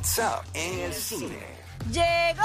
WhatsApp 0.00 0.44
en 0.52 0.78
el 0.80 0.92
cine. 0.92 1.38
Llegó 1.90 2.44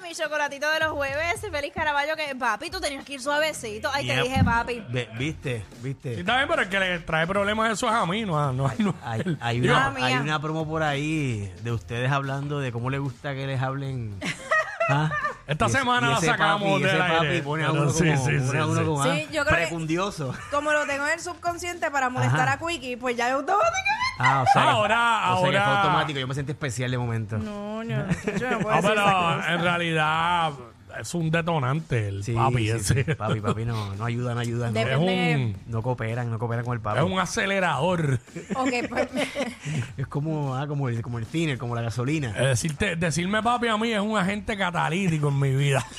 mi 0.00 0.14
chocolatito 0.14 0.70
de 0.70 0.78
los 0.78 0.92
jueves. 0.92 1.40
Feliz 1.50 1.72
Caraballo 1.74 2.14
que 2.14 2.36
papi, 2.36 2.70
tú 2.70 2.80
tenías 2.80 3.04
que 3.04 3.14
ir 3.14 3.20
suavecito. 3.20 3.90
Ay, 3.92 4.06
te 4.06 4.14
Yep. 4.14 4.22
dije, 4.24 4.44
papi. 4.44 4.84
Ve- 4.88 5.08
¿Viste? 5.18 5.64
Sí, 5.72 5.76
¿Viste? 5.82 6.20
está 6.20 6.36
bien, 6.36 6.46
pero 6.48 6.62
el 6.62 6.68
que 6.68 6.78
le 6.78 6.98
trae 7.00 7.26
problemas 7.26 7.72
eso 7.72 7.88
es 7.88 7.92
a 7.94 8.06
mí, 8.06 8.24
no 8.24 8.38
a, 8.38 8.52
no 8.52 8.68
a- 8.68 8.74
no 8.78 8.94
a 9.02 9.10
Hay, 9.10 9.22
él. 9.26 9.38
hay 9.40 9.58
Digo, 9.60 9.74
una, 9.74 9.90
mía. 9.90 10.06
hay 10.06 10.14
una 10.18 10.40
promo 10.40 10.68
por 10.68 10.84
ahí 10.84 11.52
de 11.64 11.72
ustedes 11.72 12.12
hablando 12.12 12.60
de 12.60 12.70
cómo 12.70 12.90
les 12.90 13.00
gusta 13.00 13.34
que 13.34 13.44
les 13.48 13.60
hablen. 13.60 14.16
¿Ah? 14.88 15.10
Esta 15.48 15.66
Y 15.66 15.70
semana 15.70 16.06
y 16.06 16.10
la 16.10 16.16
ese 16.18 16.26
sacamos 16.26 16.60
papi, 16.68 16.82
y 16.82 16.84
ese 16.84 16.96
del 16.96 17.06
papi 17.06 17.40
pone 17.42 17.64
a 17.64 17.72
uno 17.72 17.90
sí, 17.90 18.04
como, 18.04 18.26
sí, 18.26 18.32
pone 18.46 18.58
a 18.60 18.66
uno 18.66 18.80
sí. 18.80 18.86
como, 18.86 19.02
Sí, 19.02 19.08
ah, 19.08 19.16
yo 19.32 19.44
creo 19.44 19.44
que- 19.44 19.50
precundioso. 19.62 20.34
Como 20.50 20.72
lo 20.72 20.86
tengo 20.86 21.06
en 21.06 21.12
el 21.14 21.20
subconsciente 21.20 21.90
para 21.90 22.10
molestar 22.10 22.48
Ajá. 22.48 22.58
a 22.62 22.68
Quickie, 22.68 22.96
pues 22.98 23.16
ya 23.16 23.32
automáticamente. 23.32 23.74
Ah, 24.18 24.44
o 24.46 24.52
sea, 24.52 24.70
Ahora- 24.70 25.20
o 25.32 25.40
sea 25.40 25.50
que 25.50 25.50
fue 25.50 25.58
ahora- 25.58 25.80
automático. 25.80 26.18
Yo 26.20 26.26
me 26.28 26.34
sentí 26.34 26.52
especial 26.52 26.90
de 26.90 26.98
momento. 26.98 27.38
No, 27.38 27.82
no, 27.82 28.06
yo 28.38 28.50
no 28.50 28.58
puedo 28.60 28.76
No, 28.76 28.76
decir 28.76 28.76
esa 28.76 28.80
pero 28.88 29.04
cosa. 29.04 29.52
en 29.54 29.62
realidad 29.62 30.52
es 31.00 31.14
un 31.14 31.30
detonante 31.30 32.08
el 32.08 32.24
Sí, 32.24 32.32
papi 32.32 32.58
sí, 32.58 32.70
ese. 32.70 33.04
sí. 33.04 33.14
Papi, 33.14 33.40
papi, 33.40 33.64
no, 33.64 33.94
no 33.94 34.04
ayudan, 34.04 34.34
no 34.34 34.40
ayudan. 34.40 34.74
No, 34.74 34.80
Es 34.80 34.96
un, 34.96 35.56
no 35.66 35.82
cooperan, 35.82 36.30
no 36.30 36.38
cooperan 36.38 36.64
con 36.64 36.74
el 36.74 36.80
papi. 36.80 36.98
es 36.98 37.04
un 37.04 37.18
acelerador. 37.18 38.18
Ok, 38.54 38.70
pues. 38.88 39.08
Es 39.96 40.06
como, 40.06 40.54
ah, 40.56 40.66
como, 40.66 40.88
el, 40.88 41.02
como 41.02 41.18
el 41.18 41.26
cine, 41.26 41.58
como 41.58 41.74
la 41.74 41.82
gasolina. 41.82 42.34
Eh, 42.36 42.46
decirte, 42.48 42.96
decirme 42.96 43.42
papi 43.42 43.68
a 43.68 43.76
mí 43.76 43.92
es 43.92 44.00
un 44.00 44.16
agente 44.16 44.56
catalítico 44.56 45.28
en 45.28 45.38
mi 45.40 45.54
vida. 45.54 45.84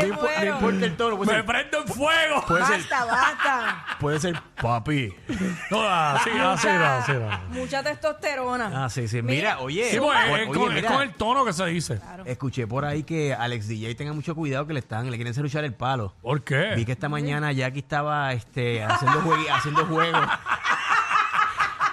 Me 0.00 0.06
No 0.08 0.54
importa 0.54 0.86
el 0.86 0.96
tono, 0.96 1.16
puede 1.16 1.30
Me 1.30 1.36
ser, 1.38 1.46
prendo 1.46 1.78
en 1.80 1.88
fuego. 1.88 2.44
puede 2.46 2.64
ser, 2.66 2.78
Basta, 2.80 3.04
basta. 3.04 3.86
puede 4.00 4.20
ser 4.20 4.40
papi. 4.60 5.14
No, 5.70 5.88
así, 5.88 6.30
así, 6.30 6.66
no, 6.68 6.84
así, 6.84 7.12
no. 7.12 7.38
Mucha 7.50 7.82
testosterona. 7.82 8.84
Ah, 8.84 8.88
sí, 8.90 9.08
sí. 9.08 9.22
Mira, 9.22 9.58
oye, 9.60 9.90
Sí, 9.90 9.98
pues, 9.98 10.18
oye, 10.30 10.42
es, 10.44 10.48
con, 10.56 10.68
es 10.70 10.74
mira, 10.74 10.92
con 10.92 11.02
el 11.02 11.14
tono 11.14 11.44
que 11.44 11.52
se 11.52 11.64
dice. 11.66 12.00
escuché 12.24 12.66
por 12.66 12.84
ahí 12.84 13.02
que 13.04 13.34
Alex 13.34 13.68
DJ 13.68 13.94
tenga 13.94 14.12
mucho 14.12 14.34
cuidado 14.34 14.66
que 14.66 14.72
le 14.74 14.80
están, 14.80 15.10
le 15.10 15.16
quieren 15.16 15.34
celuchar 15.34 15.64
el 15.64 15.74
palo. 15.74 16.14
¿Por 16.22 16.42
qué? 16.44 16.72
Vi 16.76 16.84
que 16.84 16.92
esta 16.92 17.08
mañana 17.08 17.52
Jackie 17.52 17.80
estaba 17.80 18.32
este, 18.32 18.82
haciendo, 18.84 19.20
juegui- 19.22 19.48
haciendo 19.52 19.86
juegos. 19.86 20.26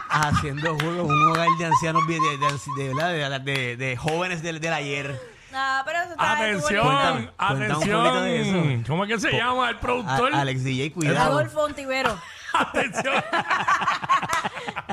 haciendo 0.09 0.75
juegos 0.77 1.05
en 1.09 1.11
un 1.11 1.29
hogar 1.31 1.47
de 1.57 1.65
ancianos 1.65 2.05
de, 2.07 2.13
de, 2.15 2.83
de, 2.83 2.93
¿verdad? 2.93 3.41
de- 3.41 3.51
de- 3.53 3.77
de 3.77 3.97
jóvenes 3.97 4.43
del, 4.43 4.59
del 4.59 4.73
ayer. 4.73 5.32
No, 5.53 5.81
pero 5.85 5.99
eso 5.99 6.11
está 6.11 6.31
Atención, 6.33 6.83
Cuéntame, 6.85 7.29
cuéntame 7.37 7.67
un 7.67 7.73
poquito 7.75 8.01
de 8.01 8.19
atención. 8.39 8.69
eso. 8.71 8.83
¿Cómo 8.87 9.03
es 9.05 9.09
que 9.13 9.19
se 9.19 9.31
llama 9.37 9.69
el 9.69 9.75
A- 9.75 9.79
productor? 9.79 10.33
Alex 10.35 10.63
DJ, 10.63 10.91
cuidado. 10.91 11.31
Adolfo 11.31 11.61
Ontivero. 11.61 12.19
Atención. 12.53 13.13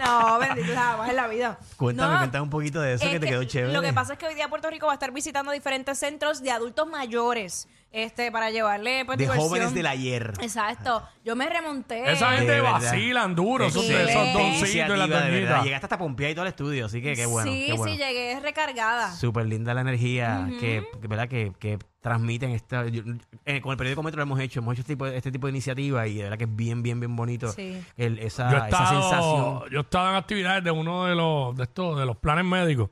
No, 0.04 0.38
bendito, 0.38 0.72
jamás 0.74 1.10
en 1.10 1.16
la 1.16 1.26
vida. 1.28 1.58
Cuéntame, 1.76 2.12
No, 2.12 2.18
cuéntame 2.18 2.42
un 2.42 2.50
poquito 2.50 2.80
de 2.80 2.94
eso 2.94 3.04
es 3.04 3.10
que 3.10 3.20
te 3.20 3.26
quedó 3.26 3.44
chévere. 3.44 3.72
Lo 3.72 3.82
que 3.82 3.92
pasa 3.92 4.14
es 4.14 4.18
que 4.18 4.26
hoy 4.26 4.34
día 4.34 4.48
Puerto 4.48 4.68
Rico 4.70 4.86
va 4.86 4.92
a 4.92 4.94
estar 4.94 5.12
visitando 5.12 5.52
diferentes 5.52 5.98
centros 5.98 6.42
de 6.42 6.50
adultos 6.50 6.86
mayores 6.88 7.68
este, 7.92 8.30
para 8.30 8.50
llevarle 8.50 9.04
pues, 9.04 9.18
de 9.18 9.24
diversión. 9.24 9.48
jóvenes 9.48 9.74
del 9.74 9.86
ayer. 9.86 10.32
Exacto. 10.40 11.02
Yo 11.24 11.34
me 11.36 11.48
remonté. 11.48 12.12
Esa 12.12 12.30
gente 12.32 12.52
De 12.52 12.60
verdad. 12.60 12.72
vacilan 12.80 13.34
duro, 13.34 13.66
esos, 13.66 13.84
Sí. 13.84 13.92
esos 13.92 14.32
doncitos 14.32 14.72
de 14.72 14.96
verdad. 15.06 15.28
doñitas. 15.30 15.64
Llegaste 15.64 15.86
hasta 15.86 15.98
Pompea 15.98 16.30
y 16.30 16.34
todo 16.34 16.44
el 16.44 16.50
estudio, 16.50 16.86
así 16.86 17.02
que 17.02 17.14
qué 17.14 17.26
bueno. 17.26 17.50
sí, 17.50 17.64
qué 17.66 17.72
bueno. 17.74 17.92
sí, 17.92 17.98
llegué 17.98 18.38
recargada. 18.40 19.12
Súper 19.12 19.46
linda 19.46 19.74
la 19.74 19.80
energía 19.82 20.48
que, 20.60 20.84
que, 21.00 21.08
¿verdad? 21.08 21.28
que, 21.28 21.52
que 21.58 21.78
transmiten 22.00 22.50
esta. 22.52 22.86
yo- 22.88 23.02
eh, 23.44 23.60
con 23.60 23.72
el 23.72 23.76
periódico 23.76 24.02
Metro 24.02 24.18
lo 24.18 24.22
hemos 24.22 24.40
hecho, 24.40 24.60
hemos 24.60 24.72
hecho 24.74 24.80
este 24.82 24.92
tipo, 24.94 25.04
de- 25.06 25.16
este 25.16 25.30
tipo 25.32 25.46
de 25.48 25.50
iniciativa 25.50 26.06
y 26.06 26.14
de 26.14 26.22
verdad 26.22 26.38
que 26.38 26.44
es 26.44 26.56
bien, 26.56 26.82
bien, 26.82 27.00
bien 27.00 27.14
bonito. 27.16 27.50
Sí. 27.52 27.82
el- 27.96 28.18
esa, 28.20 28.50
Yo 28.50 28.56
he, 28.64 28.68
esa 28.68 28.86
sensación. 28.88 29.62
yo 29.70 29.78
he 29.78 29.82
estado 29.82 30.10
en 30.10 30.14
actividades 30.16 30.64
de 30.64 30.70
uno 30.70 31.04
de 31.06 31.14
los 31.14 31.54
de 31.56 31.64
estos 31.64 31.98
de 31.98 32.06
los 32.06 32.16
planes 32.16 32.44
médicos 32.44 32.88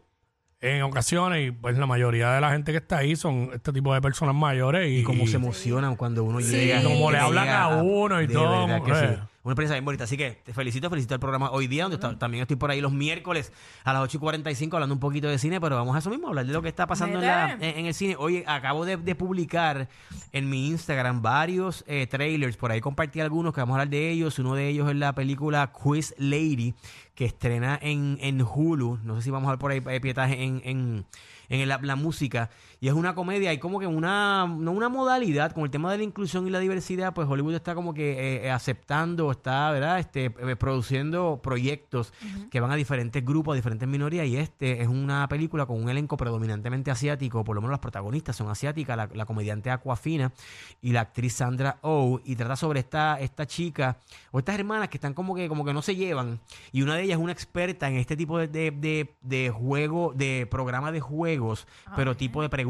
en 0.60 0.82
ocasiones 0.82 1.46
y 1.48 1.50
pues 1.52 1.78
la 1.78 1.86
mayoría 1.86 2.32
de 2.32 2.40
la 2.40 2.50
gente 2.50 2.72
que 2.72 2.78
está 2.78 2.98
ahí 2.98 3.14
son 3.14 3.50
este 3.54 3.72
tipo 3.72 3.94
de 3.94 4.00
personas 4.00 4.34
mayores 4.34 4.88
y, 4.90 4.98
Y 4.98 5.02
cómo 5.04 5.24
y- 5.24 5.28
se 5.28 5.36
emocionan 5.36 5.94
cuando 5.96 6.24
uno 6.24 6.40
Sí. 6.40 6.50
llega. 6.50 6.82
Como 6.82 7.06
que 7.06 7.12
le 7.12 7.18
hablan 7.18 7.48
a 7.48 7.68
uno 7.82 8.20
y 8.20 8.26
de 8.26 8.34
todo, 8.34 8.66
verdad 8.66 8.82
que 8.82 8.90
eh. 8.92 9.16
sí. 9.16 9.22
Una 9.48 9.54
experiencia 9.54 9.74
bien 9.76 9.84
bonita. 9.86 10.04
Así 10.04 10.18
que 10.18 10.32
te 10.44 10.52
felicito, 10.52 10.90
felicito 10.90 11.14
el 11.14 11.20
programa 11.20 11.50
hoy 11.50 11.66
día, 11.68 11.84
donde 11.84 11.94
está- 11.94 12.18
también 12.18 12.42
estoy 12.42 12.56
por 12.56 12.70
ahí 12.70 12.82
los 12.82 12.92
miércoles 12.92 13.50
a 13.82 13.94
las 13.94 14.02
8 14.02 14.18
y 14.18 14.20
45 14.20 14.76
hablando 14.76 14.94
un 14.94 15.00
poquito 15.00 15.26
de 15.26 15.38
cine, 15.38 15.58
pero 15.58 15.74
vamos 15.76 15.96
a 15.96 16.00
eso 16.00 16.10
mismo, 16.10 16.28
hablar 16.28 16.44
de 16.44 16.52
lo 16.52 16.60
que 16.60 16.68
está 16.68 16.86
pasando 16.86 17.18
en, 17.18 17.24
la- 17.26 17.52
en- 17.66 17.78
en 17.78 17.86
el 17.86 17.94
cine. 17.94 18.16
Oye, 18.18 18.44
acabo 18.46 18.84
de, 18.84 18.98
de 18.98 19.14
publicar 19.14 19.88
en 20.32 20.50
mi 20.50 20.68
Instagram 20.68 21.22
varios 21.22 21.82
eh, 21.86 22.06
trailers, 22.06 22.56
por 22.58 22.72
ahí 22.72 22.80
compartí 22.82 23.20
algunos 23.20 23.54
que 23.54 23.60
vamos 23.62 23.74
a 23.74 23.80
hablar 23.80 23.88
de 23.90 24.10
ellos. 24.10 24.38
Uno 24.38 24.54
de 24.54 24.68
ellos 24.68 24.88
es 24.90 24.96
la 24.96 25.14
película 25.14 25.72
Quiz 25.72 26.14
Lady, 26.18 26.74
que 27.14 27.24
estrena 27.24 27.78
en, 27.80 28.18
en 28.20 28.42
Hulu. 28.42 28.98
No 29.02 29.16
sé 29.16 29.22
si 29.22 29.30
vamos 29.30 29.48
a 29.48 29.52
ver 29.52 29.58
por 29.58 29.70
ahí 29.70 29.82
eh, 29.88 30.00
pietaje 30.00 30.42
en, 30.44 30.60
en, 30.64 31.06
en 31.48 31.68
la, 31.68 31.78
la 31.82 31.96
música. 31.96 32.50
Y 32.80 32.86
es 32.86 32.94
una 32.94 33.14
comedia, 33.16 33.50
hay 33.50 33.58
como 33.58 33.80
que 33.80 33.88
una, 33.88 34.46
no 34.46 34.70
una 34.70 34.88
modalidad, 34.88 35.50
con 35.52 35.64
el 35.64 35.70
tema 35.70 35.90
de 35.90 35.98
la 35.98 36.04
inclusión 36.04 36.46
y 36.46 36.50
la 36.50 36.60
diversidad, 36.60 37.12
pues 37.12 37.26
Hollywood 37.28 37.54
está 37.54 37.74
como 37.74 37.92
que 37.92 38.44
eh, 38.44 38.50
aceptando, 38.52 39.32
está, 39.32 39.72
¿verdad? 39.72 39.98
Este, 39.98 40.26
eh, 40.26 40.56
produciendo 40.56 41.40
proyectos 41.42 42.12
que 42.50 42.60
van 42.60 42.70
a 42.70 42.76
diferentes 42.76 43.24
grupos, 43.24 43.54
a 43.54 43.56
diferentes 43.56 43.88
minorías, 43.88 44.26
y 44.26 44.36
este 44.36 44.80
es 44.80 44.86
una 44.86 45.28
película 45.28 45.66
con 45.66 45.82
un 45.82 45.88
elenco 45.88 46.16
predominantemente 46.16 46.92
asiático, 46.92 47.42
por 47.42 47.56
lo 47.56 47.62
menos 47.62 47.72
las 47.72 47.80
protagonistas 47.80 48.36
son 48.36 48.48
asiáticas, 48.48 48.96
la, 48.96 49.08
la 49.12 49.26
comediante 49.26 49.70
Aquafina 49.70 50.32
y 50.80 50.92
la 50.92 51.00
actriz 51.00 51.32
Sandra 51.32 51.78
Oh, 51.82 52.20
y 52.24 52.36
trata 52.36 52.54
sobre 52.54 52.78
esta, 52.80 53.18
esta 53.18 53.46
chica 53.46 53.96
o 54.30 54.38
estas 54.38 54.56
hermanas 54.56 54.88
que 54.88 54.98
están 54.98 55.14
como 55.14 55.34
que, 55.34 55.48
como 55.48 55.64
que 55.64 55.72
no 55.72 55.82
se 55.82 55.96
llevan, 55.96 56.38
y 56.70 56.82
una 56.82 56.94
de 56.94 57.02
ellas 57.02 57.18
es 57.18 57.24
una 57.24 57.32
experta 57.32 57.88
en 57.88 57.96
este 57.96 58.16
tipo 58.16 58.38
de, 58.38 58.46
de, 58.46 58.70
de, 58.70 59.14
de 59.20 59.50
juego, 59.50 60.12
de 60.14 60.46
programa 60.48 60.92
de 60.92 61.00
juegos, 61.00 61.66
pero 61.96 62.16
tipo 62.16 62.40
de 62.40 62.48
preguntas, 62.48 62.67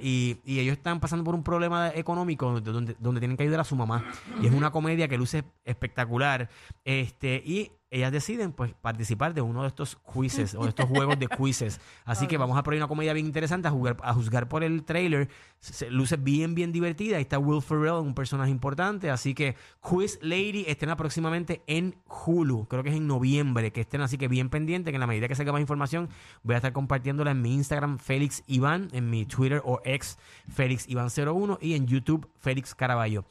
y, 0.00 0.38
y 0.44 0.60
ellos 0.60 0.76
están 0.76 1.00
pasando 1.00 1.24
por 1.24 1.34
un 1.34 1.42
problema 1.42 1.90
económico 1.94 2.52
donde, 2.52 2.72
donde, 2.72 2.96
donde 2.98 3.20
tienen 3.20 3.36
que 3.36 3.42
ayudar 3.42 3.60
a 3.60 3.64
su 3.64 3.76
mamá. 3.76 4.04
Y 4.40 4.46
es 4.46 4.52
una 4.52 4.70
comedia 4.70 5.08
que 5.08 5.18
luce 5.18 5.44
espectacular. 5.64 6.48
Este, 6.84 7.42
y 7.44 7.72
ellas 7.90 8.10
deciden 8.10 8.52
pues 8.52 8.74
participar 8.74 9.34
de 9.34 9.40
uno 9.40 9.62
de 9.62 9.68
estos 9.68 9.96
quizzes 9.96 10.54
o 10.54 10.62
de 10.62 10.70
estos 10.70 10.86
juegos 10.88 11.18
de 11.18 11.28
quizzes. 11.28 11.80
Así 12.04 12.26
que 12.26 12.36
vamos 12.36 12.58
a 12.58 12.62
poner 12.62 12.80
una 12.80 12.88
comedia 12.88 13.12
bien 13.12 13.26
interesante 13.26 13.68
a 13.68 13.70
jugar, 13.70 13.96
a 14.02 14.12
juzgar 14.12 14.48
por 14.48 14.64
el 14.64 14.84
trailer. 14.84 15.28
Se, 15.60 15.90
luce 15.90 16.16
bien, 16.16 16.54
bien 16.54 16.72
divertida. 16.72 17.16
Ahí 17.16 17.22
está 17.22 17.38
Will 17.38 17.62
Ferrell, 17.62 17.94
un 17.94 18.14
personaje 18.14 18.50
importante. 18.50 19.10
Así 19.10 19.34
que 19.34 19.56
Quiz 19.80 20.18
Lady 20.22 20.64
estrena 20.66 20.96
próximamente 20.96 21.62
en 21.66 21.96
Hulu. 22.06 22.66
Creo 22.68 22.82
que 22.82 22.90
es 22.90 22.96
en 22.96 23.06
noviembre 23.06 23.72
que 23.72 23.82
estén 23.82 24.00
así 24.00 24.18
que 24.18 24.28
bien 24.28 24.50
pendiente, 24.50 24.90
que 24.90 24.96
en 24.96 25.00
la 25.00 25.06
medida 25.06 25.28
que 25.28 25.34
salga 25.34 25.52
más 25.52 25.60
información 25.60 26.08
voy 26.42 26.54
a 26.54 26.58
estar 26.58 26.72
compartiéndola 26.72 27.30
en 27.30 27.42
mi 27.42 27.54
Instagram 27.54 27.98
Félix 27.98 28.42
Iván, 28.46 28.88
en 28.92 29.10
mi 29.10 29.26
Twitter 29.26 29.62
o 29.64 29.80
ex 29.84 30.18
Félix 30.48 30.88
Iván 30.88 31.08
01 31.08 31.58
y 31.60 31.74
en 31.74 31.86
YouTube 31.86 32.28
Félix 32.38 32.74
Caraballo. 32.74 33.24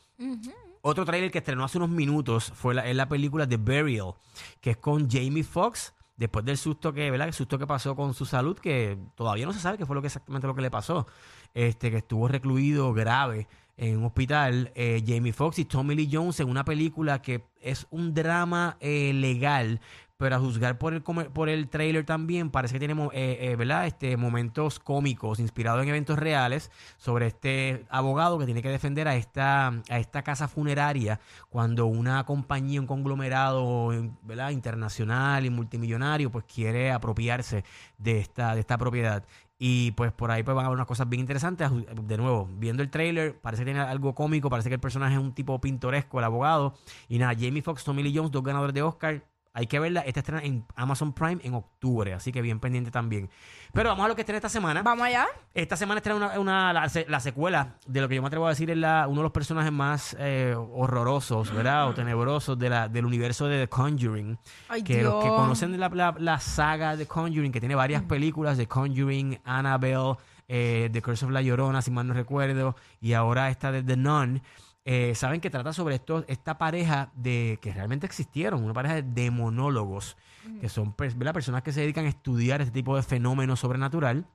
Otro 0.88 1.04
trailer 1.04 1.32
que 1.32 1.40
estrenó 1.40 1.64
hace 1.64 1.80
unos 1.80 1.90
minutos 1.90 2.54
fue 2.54 2.76
la, 2.76 2.86
es 2.88 2.96
la 2.96 3.10
película 3.10 3.50
The 3.50 3.58
Burial, 3.58 4.14
que 4.62 4.70
es 4.70 4.78
con 4.78 5.10
Jamie 5.10 5.44
Foxx. 5.44 5.96
Después 6.16 6.46
del 6.46 6.60
susto 6.60 6.94
que, 6.94 7.10
¿verdad? 7.10 7.28
El 7.28 7.34
susto 7.34 7.58
que 7.58 7.66
pasó 7.66 7.96
con 7.96 8.14
su 8.14 8.24
salud, 8.28 8.56
que 8.60 8.96
todavía 9.16 9.48
no 9.48 9.52
se 9.52 9.60
sabe 9.60 9.80
qué 9.80 9.88
fue 9.88 9.96
lo 9.96 10.04
que 10.04 10.10
exactamente 10.10 10.46
lo 10.46 10.54
que 10.54 10.62
le 10.62 10.70
pasó. 10.70 11.08
Este, 11.56 11.90
que 11.90 11.98
estuvo 11.98 12.28
recluido 12.28 12.94
grave 12.94 13.48
en 13.78 13.98
un 13.98 14.06
hospital. 14.06 14.72
Eh, 14.76 15.04
Jamie 15.04 15.34
Foxx 15.34 15.58
y 15.58 15.66
Tommy 15.66 15.96
Lee 15.96 16.08
Jones 16.12 16.40
en 16.40 16.50
una 16.50 16.64
película 16.64 17.20
que 17.20 17.44
es 17.62 17.88
un 17.90 18.14
drama 18.14 18.78
eh, 18.80 19.12
legal, 19.12 19.82
pero 20.18 20.36
a 20.36 20.40
juzgar 20.40 20.78
por 20.78 20.94
el 20.94 21.02
por 21.02 21.50
el 21.50 21.68
trailer 21.70 22.06
también 22.06 22.50
parece 22.50 22.74
que 22.74 22.80
tiene 22.80 22.94
mo- 22.96 23.12
eh, 23.14 23.38
eh, 23.42 23.56
¿verdad? 23.58 23.86
Este, 23.86 24.16
momentos 24.18 24.80
cómicos 24.80 25.40
inspirados 25.40 25.84
en 25.84 25.90
eventos 25.90 26.18
reales 26.18 26.72
sobre 26.98 27.28
este 27.28 27.86
abogado 27.90 28.40
que 28.40 28.46
tiene 28.46 28.62
que 28.62 28.70
defender 28.70 29.08
a 29.08 29.16
esta 29.16 29.68
a 29.90 30.00
esta 30.00 30.24
casa 30.24 30.48
funeraria 30.48 31.20
cuando 31.50 31.86
una 31.88 32.24
compañía 32.26 32.80
un 32.80 32.88
conglomerado 32.88 33.90
¿verdad? 34.24 34.52
internacional 34.52 35.46
y 35.46 35.50
multimillonario 35.50 36.32
pues 36.32 36.46
quiere 36.46 36.92
apropiarse 36.92 37.64
de 37.98 38.20
esta 38.20 38.54
de 38.56 38.62
esta 38.62 38.78
propiedad 38.78 39.24
y 39.58 39.92
pues 39.92 40.12
por 40.12 40.32
ahí 40.32 40.44
pues 40.44 40.54
van 40.56 40.66
a 40.66 40.68
haber 40.68 40.76
unas 40.78 40.88
cosas 40.88 41.08
bien 41.08 41.22
interesantes. 41.22 41.70
De 42.04 42.18
nuevo, 42.18 42.50
viendo 42.58 42.84
el 42.84 42.90
trailer, 42.90 43.40
parece 43.40 43.62
que 43.62 43.66
tiene 43.72 43.80
algo 43.80 44.14
cómico, 44.14 44.50
parece 44.50 44.68
que 44.70 44.76
el 44.76 44.82
personaje 44.82 45.14
es 45.16 45.20
un 45.22 45.34
tipo 45.34 45.60
pintoresco, 45.62 46.20
el 46.20 46.26
abogado. 46.26 46.74
Y 47.08 47.20
nada, 47.20 47.34
Jamie 47.40 47.62
Foxx, 47.62 47.86
Tommy 47.86 48.04
Lee 48.04 48.14
Jones, 48.16 48.32
dos 48.32 48.44
ganadores 48.44 48.74
de 48.74 48.82
Oscar. 48.82 49.24
Hay 49.58 49.68
que 49.68 49.80
verla. 49.80 50.02
Esta 50.02 50.20
estrena 50.20 50.44
en 50.44 50.66
Amazon 50.76 51.14
Prime 51.14 51.40
en 51.44 51.54
octubre, 51.54 52.14
así 52.14 52.32
que 52.32 52.42
bien 52.42 52.60
pendiente 52.60 52.92
también. 52.92 53.30
Pero 53.74 53.90
vamos 53.90 54.06
a 54.06 54.08
lo 54.10 54.16
que 54.16 54.22
estrena 54.22 54.38
esta 54.38 54.50
semana. 54.50 54.84
Vamos 54.84 55.08
allá. 55.08 55.26
Esta 55.54 55.78
semana 55.78 56.00
estrena 56.00 56.18
una, 56.18 56.40
una- 56.40 56.74
la, 56.74 56.90
se- 56.90 57.06
la 57.10 57.20
secuela 57.22 57.78
de 57.88 58.02
lo 58.02 58.08
que 58.10 58.16
yo 58.16 58.22
me 58.22 58.28
atrevo 58.28 58.46
a 58.48 58.50
decir 58.50 58.70
es 58.70 58.78
la, 58.78 59.08
uno 59.08 59.22
de 59.22 59.24
los 59.24 59.32
personajes 59.32 59.72
más 59.72 60.16
eh, 60.20 60.54
horrorosos, 60.58 61.54
¿verdad? 61.56 61.88
O 61.88 61.94
tenebrosos 61.94 62.60
de 62.60 62.70
la, 62.70 62.88
del 62.90 63.06
universo 63.06 63.48
de 63.48 63.62
The 63.62 63.70
Conjuring. 63.70 64.38
Ay, 64.70 64.84
que 64.84 65.02
los 65.04 65.16
que 65.24 65.30
Dios. 65.30 65.40
conocen 65.40 65.80
la, 65.80 65.90
la- 65.90 66.16
la 66.20 66.40
saga 66.40 66.96
de 66.96 67.06
Conjuring, 67.08 67.52
que 67.52 67.60
tiene 67.62 67.76
varias 67.76 68.04
películas 68.04 68.58
de 68.58 68.68
Conjuring, 68.68 69.40
Annabelle, 69.46 70.18
eh, 70.48 70.90
The 70.92 71.02
Curse 71.02 71.26
of 71.26 71.32
La 71.32 71.42
Llorona, 71.42 71.82
si 71.82 71.92
mal 71.92 72.06
no 72.08 72.14
recuerdo, 72.14 72.76
y 73.02 73.14
ahora 73.14 73.50
esta 73.50 73.72
de 73.72 73.82
The 73.84 73.98
Nun. 73.98 74.42
Eh, 74.86 75.14
saben 75.16 75.42
que 75.42 75.50
trata 75.50 75.74
sobre 75.74 75.96
esto, 75.96 76.24
esta 76.28 76.58
pareja 76.58 77.12
de 77.16 77.58
que 77.62 77.74
realmente 77.74 78.06
existieron, 78.06 78.64
una 78.64 78.74
pareja 78.74 78.96
de 78.96 79.04
demonólogos, 79.04 80.16
que 80.62 80.70
son 80.70 80.96
pers- 80.96 81.18
¿verdad? 81.18 81.34
personas 81.34 81.64
que 81.64 81.72
se 81.72 81.82
dedican 81.82 82.06
a 82.06 82.10
estudiar 82.10 82.62
este 82.62 82.72
tipo 82.72 82.96
de 82.96 83.02
fenómenos 83.04 83.60
sobrenatural. 83.60 84.26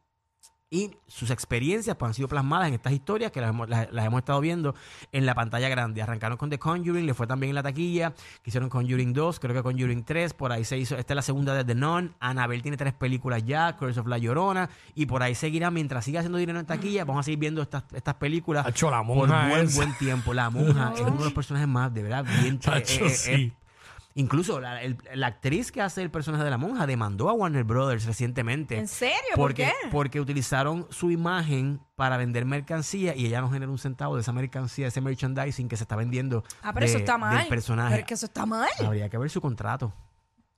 Y 0.73 0.93
sus 1.09 1.31
experiencias 1.31 1.97
pues, 1.97 2.11
han 2.11 2.15
sido 2.15 2.29
plasmadas 2.29 2.69
en 2.69 2.75
estas 2.75 2.93
historias 2.93 3.33
que 3.33 3.41
las 3.41 3.51
hemos, 3.51 3.69
las- 3.69 3.91
las 3.93 4.07
hemos 4.07 4.21
estado 4.21 4.41
viendo 4.41 4.77
en 5.11 5.27
la 5.27 5.35
pantalla 5.35 5.69
grande. 5.69 6.01
Arrancaron 6.01 6.39
con 6.39 6.49
The 6.49 6.61
Conjuring, 6.61 7.07
le 7.07 7.13
fue 7.13 7.27
también 7.27 7.49
en 7.51 7.57
la 7.57 7.63
taquilla, 7.65 8.11
que 8.41 8.51
hicieron 8.51 8.69
Conjuring 8.69 9.13
2, 9.13 9.41
creo 9.41 9.53
que 9.53 9.65
Conjuring 9.65 10.05
3, 10.05 10.33
por 10.33 10.53
ahí 10.53 10.65
se 10.65 10.79
hizo, 10.79 10.97
esta 10.97 11.13
es 11.13 11.17
la 11.17 11.23
segunda 11.23 11.55
de 11.55 11.65
The 11.65 11.75
Nun, 11.75 12.15
Annabelle 12.21 12.63
tiene 12.63 12.77
tres 12.77 12.93
películas 12.95 13.45
ya, 13.45 13.77
Curse 13.77 13.99
of 13.99 14.07
La 14.07 14.19
Llorona, 14.19 14.71
y 14.95 15.07
por 15.07 15.25
ahí 15.25 15.35
seguirá, 15.35 15.73
mientras 15.73 16.05
siga 16.05 16.21
haciendo 16.21 16.39
dinero 16.39 16.61
en 16.61 16.67
taquilla, 16.67 17.05
vamos 17.05 17.23
a 17.23 17.25
seguir 17.25 17.41
viendo 17.41 17.63
estas, 17.63 17.83
estas 17.93 18.15
películas 18.15 18.65
Hacho, 18.65 18.93
la 18.93 18.99
por 18.99 19.07
monja 19.29 19.49
buen, 19.49 19.65
esa. 19.67 19.77
buen 19.77 19.99
tiempo. 19.99 20.33
La 20.35 20.51
monja 20.51 20.93
es 20.95 21.01
uno 21.01 21.19
de 21.19 21.25
los 21.25 21.33
personajes 21.33 21.67
más, 21.67 21.93
de 21.93 22.05
verdad, 22.05 22.25
bien... 22.43 22.61
Chacho, 22.61 23.07
eh, 23.07 23.09
eh, 23.09 23.11
sí. 23.11 23.31
eh, 23.33 23.53
Incluso 24.15 24.61
la, 24.61 24.83
el- 24.83 24.99
la 25.15 25.29
actriz 25.29 25.71
que 25.71 25.81
hace 25.81 26.03
el 26.03 26.11
personaje 26.11 26.43
de 26.43 26.51
la 26.51 26.59
monja 26.59 26.87
demandó 26.87 27.29
a 27.29 27.33
Warner 27.33 27.63
Brothers 27.65 28.07
recientemente. 28.07 28.77
¿En 28.77 28.89
serio? 28.89 29.15
¿Por 29.37 29.51
Porque, 29.51 29.65
qué? 29.83 29.89
porque 29.91 30.21
utilizaron 30.21 30.87
su 30.91 31.11
imagen 31.13 31.81
para 31.95 32.17
vender 32.17 32.45
mercancía 32.45 33.15
y 33.15 33.27
ella 33.27 33.41
no 33.41 33.51
generó 33.51 33.71
un 33.71 33.79
centavo 33.79 34.17
de 34.17 34.23
esa 34.23 34.33
mercancía, 34.33 34.87
de 34.87 34.89
ese 34.89 35.01
merchandising 35.01 35.69
que 35.69 35.77
se 35.77 35.85
está 35.85 35.95
vendiendo. 35.97 36.43
Ah, 36.63 36.73
pero 36.73 36.87
eso 36.87 36.99
está 36.99 37.17
mal. 37.19 37.39
Del 37.39 37.47
personaje. 37.49 37.91
Pero 37.91 38.01
es 38.01 38.07
que 38.09 38.15
eso 38.15 38.27
está 38.27 38.47
mal. 38.47 38.69
Habría 38.85 39.09
que 39.09 39.17
ver 39.19 39.31
su 39.31 39.41
contrato. 39.41 39.93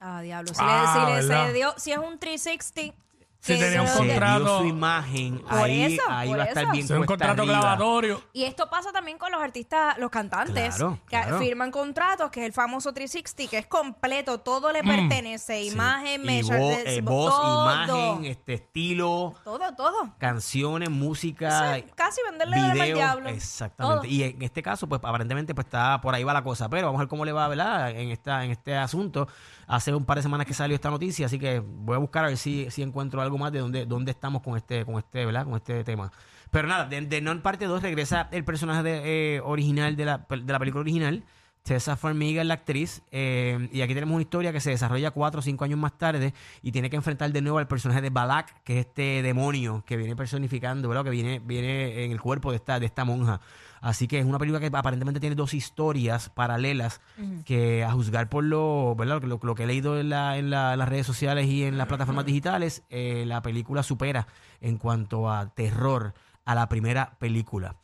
Ah, 0.00 0.20
diablo. 0.22 0.48
Si, 0.52 0.60
Ah, 0.60 1.05
le, 1.08 1.22
si 1.22 1.28
le 1.28 1.28
¿verdad? 1.28 1.46
se 1.48 1.52
dio, 1.52 1.75
si 1.76 1.93
es 1.93 1.98
un 1.98 2.19
360. 2.19 2.96
Si 3.44 3.59
tenía 3.59 3.83
un 3.83 3.89
contrato. 3.89 4.59
su 4.61 4.67
imagen, 4.67 5.39
Por 5.41 5.53
ahí, 5.65 5.83
eso, 5.83 6.03
ahí 6.09 6.29
por 6.29 6.39
va 6.39 6.43
a 6.44 6.47
estar 6.47 6.62
eso. 6.62 6.73
bien 6.73 6.85
Es 6.85 6.91
un 6.93 6.97
cuesta 6.99 7.06
contrato 7.27 7.43
arriba. 7.43 7.59
clavatorio. 7.59 8.23
Y 8.33 8.44
esto 8.44 8.71
pasa 8.71 8.93
también 8.93 9.19
con 9.19 9.33
los 9.33 9.43
artistas, 9.43 9.99
los 9.99 10.11
cantantes, 10.12 10.77
Claro, 10.77 10.99
que 11.09 11.09
claro. 11.09 11.39
firman 11.41 11.73
contratos, 11.73 12.31
que 12.31 12.39
es 12.41 12.47
el 12.47 12.53
famoso 12.53 12.93
360, 12.93 13.50
que 13.50 13.59
es 13.59 13.67
completo, 13.67 14.39
todo 14.39 14.71
le 14.73 14.85
pertenece, 14.85 15.61
Mm. 15.61 15.62
Sí. 15.65 15.73
imagen, 15.73 16.25
Y 16.25 16.39
eh, 16.39 17.00
voz, 17.03 17.31
todo, 17.35 17.65
imagen, 17.65 18.25
este 18.27 18.55
estilo, 18.55 19.35
todo, 19.43 19.75
todo. 19.75 20.15
canciones, 20.19 20.89
música, 20.91 21.77
Eso 21.77 21.85
es 21.87 21.93
casi 21.97 22.21
venderle 22.31 22.56
alma 22.56 22.67
al 22.69 22.73
video, 22.79 22.97
diablo. 22.97 23.29
exactamente. 23.29 24.03
Todo. 24.03 24.12
Y 24.12 24.23
en 24.23 24.41
este 24.43 24.62
caso, 24.62 24.87
pues 24.89 25.00
aparentemente 25.05 25.53
pues 25.53 25.67
está 25.67 26.00
por 26.00 26.15
ahí 26.15 26.23
va 26.23 26.33
la 26.33 26.44
cosa, 26.44 26.69
pero 26.69 26.87
vamos 26.87 27.00
a 27.00 27.03
ver 27.03 27.09
cómo 27.09 27.25
le 27.25 27.33
va, 27.33 27.49
¿verdad? 27.49 27.91
En 27.91 28.11
esta 28.11 28.44
en 28.44 28.53
este 28.53 28.77
asunto. 28.77 29.27
Hace 29.67 29.94
un 29.94 30.05
par 30.05 30.19
de 30.19 30.23
semanas 30.23 30.47
que 30.47 30.53
salió 30.55 30.75
esta 30.75 30.91
noticia, 30.91 31.27
así 31.27 31.39
que 31.39 31.61
voy 31.61 31.94
a 31.94 31.99
buscar 31.99 32.25
a 32.25 32.29
ver 32.29 32.37
si, 32.37 32.71
si 32.71 32.83
encuentro 32.83 33.23
algo 33.23 33.31
más 33.38 33.52
de 33.52 33.61
dónde 33.61 33.87
dónde 33.87 34.11
estamos 34.11 34.43
con 34.43 34.56
este 34.56 34.84
con 34.84 34.96
este, 34.96 35.25
¿verdad? 35.26 35.44
Con 35.44 35.55
este 35.55 35.84
tema. 35.84 36.12
Pero 36.50 36.69
nada, 36.69 36.84
de, 36.84 37.00
de 37.00 37.20
Non 37.20 37.40
parte 37.40 37.64
2 37.64 37.81
regresa 37.81 38.29
el 38.31 38.44
personaje 38.44 38.82
de, 38.82 39.37
eh, 39.37 39.40
original 39.40 39.96
de 39.96 40.05
la, 40.05 40.26
de 40.29 40.52
la 40.52 40.58
película 40.58 40.82
original. 40.82 41.25
Tessa 41.62 41.97
Farmiga 41.97 42.43
es 42.43 42.49
la 42.49 42.55
actriz 42.55 43.03
eh, 43.12 43.69
y 43.73 43.82
aquí 43.82 43.94
tenemos 43.94 44.14
una 44.14 44.23
historia 44.23 44.53
que 44.53 44.61
se 44.61 44.70
desarrolla 44.70 45.12
cuatro 45.12 45.38
o 45.38 45.43
cinco 45.43 45.64
años 45.64 45.79
más 45.79 45.97
tarde 45.97 46.35
y 46.61 46.73
tiene 46.73 46.91
que 46.91 46.97
enfrentar 46.97 47.31
de 47.31 47.41
nuevo 47.41 47.59
al 47.59 47.69
personaje 47.69 48.00
de 48.00 48.11
Balak, 48.11 48.62
que 48.64 48.81
es 48.81 48.87
este 48.87 49.23
demonio 49.23 49.85
que 49.87 49.97
viene 49.97 50.17
personificando, 50.17 50.88
¿verdad? 50.88 51.05
que 51.05 51.11
viene, 51.11 51.38
viene 51.38 52.05
en 52.05 52.11
el 52.11 52.20
cuerpo 52.20 52.50
de 52.50 52.56
esta, 52.56 52.81
de 52.81 52.87
esta 52.87 53.05
monja. 53.05 53.41
Así 53.81 54.09
que 54.09 54.19
es 54.19 54.25
una 54.25 54.38
película 54.38 54.59
que 54.61 54.76
aparentemente 54.76 55.20
tiene 55.20 55.37
dos 55.37 55.55
historias 55.55 56.29
paralelas 56.31 57.00
que 57.44 57.85
a 57.85 57.93
juzgar 57.93 58.29
por 58.29 58.43
lo, 58.44 58.94
¿verdad? 58.97 59.23
Lo, 59.23 59.38
lo 59.43 59.55
que 59.55 59.62
he 59.62 59.67
leído 59.67 59.99
en, 60.00 60.08
la- 60.11 60.38
en 60.38 60.50
la- 60.50 60.73
en 60.73 60.79
las 60.81 60.88
redes 60.88 61.06
sociales 61.06 61.47
y 61.47 61.62
en 61.65 61.79
las 61.79 61.87
plataformas 61.87 62.25
digitales, 62.25 62.82
eh, 62.91 63.25
la 63.26 63.41
película 63.43 63.82
supera 63.85 64.26
en 64.61 64.79
cuanto 64.79 65.31
a 65.31 65.55
terror 65.55 66.12
a 66.44 66.55
la 66.56 66.69
primera 66.69 67.15
película. 67.20 67.76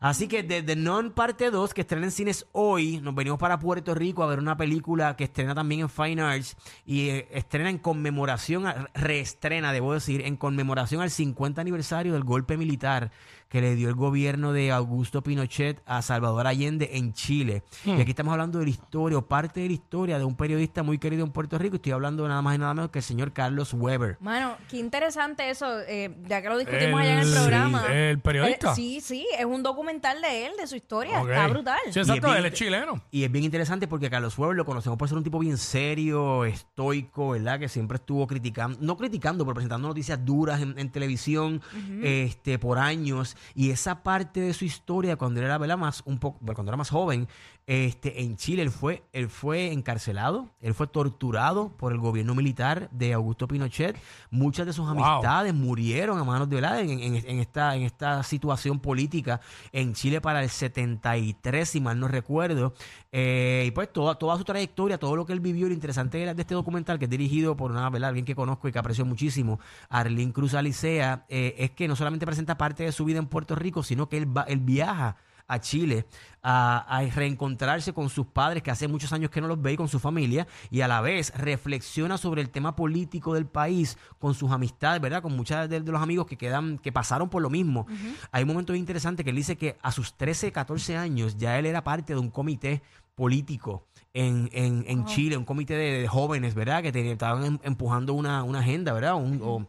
Así 0.00 0.28
que 0.28 0.44
desde 0.44 0.76
Non 0.76 1.10
Parte 1.10 1.50
2, 1.50 1.74
que 1.74 1.80
estrena 1.82 2.06
en 2.06 2.12
cines 2.12 2.46
hoy, 2.52 3.00
nos 3.02 3.14
venimos 3.16 3.38
para 3.40 3.58
Puerto 3.58 3.94
Rico 3.96 4.22
a 4.22 4.26
ver 4.26 4.38
una 4.38 4.56
película 4.56 5.16
que 5.16 5.24
estrena 5.24 5.54
también 5.56 5.80
en 5.82 5.88
Fine 5.88 6.22
Arts 6.22 6.56
y 6.86 7.08
eh, 7.08 7.28
estrena 7.32 7.68
en 7.68 7.78
conmemoración, 7.78 8.66
a- 8.68 8.86
reestrena, 8.94 9.72
debo 9.72 9.94
decir, 9.94 10.22
en 10.24 10.36
conmemoración 10.36 11.02
al 11.02 11.10
50 11.10 11.60
aniversario 11.60 12.12
del 12.12 12.22
golpe 12.22 12.56
militar 12.56 13.10
que 13.48 13.62
le 13.62 13.74
dio 13.76 13.88
el 13.88 13.94
gobierno 13.94 14.52
de 14.52 14.70
Augusto 14.72 15.22
Pinochet 15.22 15.80
a 15.86 16.02
Salvador 16.02 16.46
Allende 16.46 16.90
en 16.92 17.14
Chile. 17.14 17.62
Y 17.86 17.92
aquí 17.98 18.10
estamos 18.10 18.32
hablando 18.32 18.58
de 18.58 18.66
la 18.66 18.70
historia 18.70 19.16
o 19.16 19.22
parte 19.26 19.60
de 19.60 19.68
la 19.68 19.72
historia 19.72 20.18
de 20.18 20.24
un 20.26 20.36
periodista 20.36 20.82
muy 20.82 20.98
querido 20.98 21.24
en 21.24 21.32
Puerto 21.32 21.56
Rico. 21.56 21.76
Estoy 21.76 21.92
hablando 21.92 22.28
nada 22.28 22.42
más 22.42 22.56
y 22.56 22.58
nada 22.58 22.74
menos 22.74 22.90
que 22.90 22.98
el 22.98 23.02
señor 23.02 23.32
Carlos 23.32 23.72
Weber. 23.72 24.18
Mano, 24.20 24.54
qué 24.68 24.76
interesante 24.76 25.48
eso, 25.48 25.80
eh, 25.88 26.14
ya 26.28 26.42
que 26.42 26.48
lo 26.50 26.58
discutimos 26.58 27.00
allá 27.00 27.14
en 27.14 27.18
el 27.26 27.32
programa. 27.32 27.82
sí, 27.86 27.92
el 27.94 28.20
periodista. 28.20 28.72
Eh, 28.72 28.74
sí, 28.74 29.00
sí, 29.00 29.26
es 29.38 29.46
un 29.46 29.62
documental 29.88 30.20
de 30.20 30.46
él, 30.46 30.52
de 30.58 30.66
su 30.66 30.76
historia, 30.76 31.22
Ok. 31.22 31.30
está 31.30 31.46
brutal. 31.48 31.78
Sí, 31.90 31.98
exacto, 32.00 32.28
Y 32.28 32.30
es 32.30 32.36
él 32.36 32.42
bien- 32.42 32.52
es 32.52 32.58
chileno. 32.58 33.02
Y 33.10 33.24
es 33.24 33.32
bien 33.32 33.44
interesante 33.44 33.88
porque 33.88 34.10
Carlos 34.10 34.36
Weber 34.38 34.54
lo 34.56 34.64
conocemos 34.66 34.98
por 34.98 35.08
ser 35.08 35.16
un 35.16 35.24
tipo 35.24 35.38
bien 35.38 35.56
serio, 35.56 36.44
estoico, 36.44 37.30
¿verdad? 37.30 37.58
Que 37.58 37.68
siempre 37.68 37.96
estuvo 37.96 38.26
criticando, 38.26 38.78
no 38.82 38.96
criticando, 38.96 39.44
pero 39.44 39.54
presentando 39.54 39.88
noticias 39.88 40.22
duras 40.24 40.60
en, 40.60 40.78
en 40.78 40.90
televisión 40.92 41.62
este, 42.02 42.58
por 42.58 42.78
años. 42.78 43.36
Y 43.54 43.70
esa 43.70 44.02
parte 44.02 44.40
de 44.40 44.52
su 44.52 44.64
historia, 44.64 45.16
cuando 45.16 45.40
él 45.40 45.46
era, 45.46 45.56
¿verdad? 45.58 45.78
Más, 45.78 46.02
un 46.04 46.18
poco, 46.18 46.38
bueno, 46.40 46.54
cuando 46.54 46.70
era 46.70 46.76
más 46.76 46.90
joven, 46.90 47.26
este, 47.70 48.22
en 48.22 48.36
Chile 48.38 48.62
él 48.62 48.70
fue, 48.70 49.02
él 49.12 49.28
fue 49.28 49.72
encarcelado, 49.72 50.48
él 50.62 50.72
fue 50.72 50.86
torturado 50.86 51.68
por 51.76 51.92
el 51.92 51.98
gobierno 51.98 52.34
militar 52.34 52.88
de 52.92 53.12
Augusto 53.12 53.46
Pinochet. 53.46 53.94
Muchas 54.30 54.64
de 54.64 54.72
sus 54.72 54.86
Wow. 54.86 54.92
amistades 54.98 55.52
murieron 55.52 56.18
a 56.18 56.24
manos 56.24 56.48
de 56.48 56.56
¿verdad? 56.56 56.80
En, 56.80 56.88
en- 56.98 57.16
en 57.16 57.38
esta, 57.40 57.76
en 57.76 57.82
esta 57.82 58.22
situación 58.22 58.80
política 58.80 59.42
en 59.70 59.92
Chile 59.92 60.22
para 60.22 60.42
el 60.42 60.48
73, 60.48 61.68
si 61.68 61.80
mal 61.80 62.00
no 62.00 62.08
recuerdo. 62.08 62.72
Eh, 63.12 63.64
y 63.66 63.70
pues 63.72 63.92
toda, 63.92 64.14
toda 64.14 64.38
su 64.38 64.44
trayectoria, 64.44 64.96
todo 64.96 65.14
lo 65.14 65.26
que 65.26 65.34
él 65.34 65.40
vivió, 65.40 65.68
lo 65.68 65.74
interesante 65.74 66.18
de 66.34 66.40
este 66.40 66.54
documental, 66.54 66.98
que 66.98 67.04
es 67.04 67.10
dirigido 67.10 67.54
por 67.54 67.70
una 67.70 67.90
¿verdad? 67.90 68.08
alguien 68.08 68.24
que 68.24 68.34
conozco 68.34 68.66
y 68.66 68.72
que 68.72 68.78
aprecio 68.78 69.04
muchísimo, 69.04 69.60
Arlene 69.90 70.32
Cruz 70.32 70.54
Alicea, 70.54 71.26
eh, 71.28 71.54
es 71.58 71.70
que 71.72 71.86
no 71.86 71.96
solamente 71.96 72.24
presenta 72.24 72.56
parte 72.56 72.84
de 72.84 72.92
su 72.92 73.04
vida 73.04 73.18
en 73.18 73.26
Puerto 73.26 73.54
Rico, 73.54 73.82
sino 73.82 74.08
que 74.08 74.16
él, 74.16 74.34
va, 74.34 74.42
él 74.44 74.60
viaja 74.60 75.16
a 75.48 75.58
Chile 75.60 76.06
a, 76.42 76.84
a 76.98 77.02
reencontrarse 77.02 77.92
con 77.92 78.08
sus 78.10 78.26
padres 78.26 78.62
que 78.62 78.70
hace 78.70 78.86
muchos 78.86 79.12
años 79.12 79.30
que 79.30 79.40
no 79.40 79.48
los 79.48 79.60
ve 79.60 79.72
y 79.72 79.76
con 79.76 79.88
su 79.88 79.98
familia 79.98 80.46
y 80.70 80.82
a 80.82 80.88
la 80.88 81.00
vez 81.00 81.32
reflexiona 81.36 82.16
sobre 82.18 82.42
el 82.42 82.50
tema 82.50 82.76
político 82.76 83.34
del 83.34 83.46
país 83.46 83.98
con 84.18 84.34
sus 84.34 84.50
amistades, 84.52 85.00
¿verdad? 85.02 85.22
Con 85.22 85.34
muchas 85.34 85.68
de, 85.68 85.80
de 85.80 85.92
los 85.92 86.00
amigos 86.00 86.26
que 86.26 86.36
quedan 86.36 86.78
que 86.78 86.92
pasaron 86.92 87.28
por 87.28 87.42
lo 87.42 87.50
mismo. 87.50 87.86
Hay 88.30 88.42
un 88.44 88.48
momento 88.48 88.74
interesante 88.74 89.24
que 89.24 89.30
él 89.30 89.36
dice 89.36 89.56
que 89.56 89.76
a 89.82 89.90
sus 89.90 90.14
13, 90.16 90.52
14 90.52 90.96
años 90.96 91.36
ya 91.36 91.58
él 91.58 91.66
era 91.66 91.82
parte 91.82 92.12
de 92.14 92.20
un 92.20 92.30
comité 92.30 92.82
político 93.14 93.84
en, 94.14 94.48
en, 94.52 94.84
en 94.86 95.04
Chile, 95.06 95.36
un 95.36 95.44
comité 95.44 95.74
de, 95.74 96.00
de 96.02 96.08
jóvenes, 96.08 96.54
¿verdad? 96.54 96.82
Que 96.82 96.92
tenía- 96.92 97.12
estaban 97.12 97.44
em- 97.44 97.58
empujando 97.62 98.14
una, 98.14 98.42
una 98.44 98.60
agenda, 98.60 98.92
¿verdad? 98.92 99.14
Un- 99.16 99.40
o, 99.42 99.66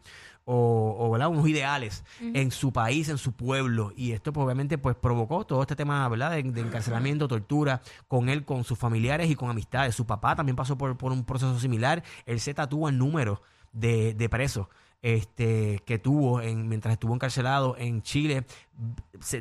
o, 0.52 0.96
o, 0.98 1.10
¿verdad? 1.10 1.28
unos 1.28 1.46
ideales 1.48 2.04
en 2.20 2.50
su 2.50 2.72
país, 2.72 3.08
en 3.08 3.18
su 3.18 3.32
pueblo. 3.32 3.92
Y 3.96 4.12
esto 4.12 4.32
pues, 4.32 4.44
obviamente 4.44 4.78
pues 4.78 4.96
provocó 4.96 5.46
todo 5.46 5.62
este 5.62 5.76
tema 5.76 6.08
¿verdad? 6.08 6.32
De, 6.32 6.42
de 6.42 6.60
encarcelamiento, 6.60 7.28
tortura 7.28 7.82
con 8.08 8.28
él, 8.28 8.44
con 8.44 8.64
sus 8.64 8.76
familiares 8.76 9.30
y 9.30 9.36
con 9.36 9.48
amistades. 9.48 9.94
Su 9.94 10.06
papá 10.06 10.34
también 10.34 10.56
pasó 10.56 10.76
por, 10.76 10.96
por 10.96 11.12
un 11.12 11.24
proceso 11.24 11.58
similar. 11.60 12.02
Él 12.26 12.40
se 12.40 12.52
tatúa 12.52 12.90
el 12.90 12.98
número 12.98 13.42
de, 13.72 14.14
de 14.14 14.28
presos 14.28 14.66
este, 15.02 15.80
que 15.86 15.98
tuvo 15.98 16.42
en, 16.42 16.68
mientras 16.68 16.92
estuvo 16.92 17.14
encarcelado 17.14 17.74
en 17.78 18.02
Chile. 18.02 18.44